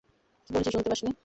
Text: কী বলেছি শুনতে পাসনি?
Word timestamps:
কী 0.43 0.49
বলেছি 0.53 0.71
শুনতে 0.71 0.89
পাসনি? 0.89 1.11